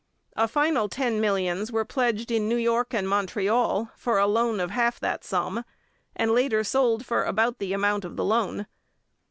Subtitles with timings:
[0.35, 4.71] A final ten millions were pledged in New York and Montreal for a loan of
[4.71, 5.63] half that sum,
[6.15, 8.65] and later sold for about the amount of the loan.